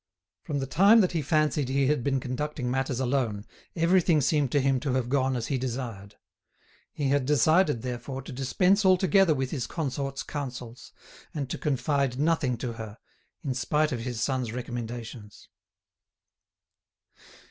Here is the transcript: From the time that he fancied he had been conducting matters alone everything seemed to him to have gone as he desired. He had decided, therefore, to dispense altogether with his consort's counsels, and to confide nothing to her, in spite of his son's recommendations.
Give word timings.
From 0.41 0.57
the 0.57 0.65
time 0.65 1.01
that 1.01 1.11
he 1.11 1.21
fancied 1.21 1.69
he 1.69 1.85
had 1.85 2.03
been 2.03 2.19
conducting 2.19 2.71
matters 2.71 2.99
alone 2.99 3.45
everything 3.75 4.19
seemed 4.19 4.51
to 4.51 4.59
him 4.59 4.79
to 4.79 4.93
have 4.93 5.09
gone 5.09 5.35
as 5.35 5.45
he 5.45 5.59
desired. 5.59 6.15
He 6.91 7.09
had 7.09 7.27
decided, 7.27 7.83
therefore, 7.83 8.23
to 8.23 8.31
dispense 8.31 8.83
altogether 8.83 9.35
with 9.35 9.51
his 9.51 9.67
consort's 9.67 10.23
counsels, 10.23 10.91
and 11.35 11.51
to 11.51 11.57
confide 11.59 12.17
nothing 12.19 12.57
to 12.57 12.73
her, 12.73 12.97
in 13.43 13.53
spite 13.53 13.91
of 13.91 13.99
his 13.99 14.19
son's 14.23 14.51
recommendations. 14.51 15.49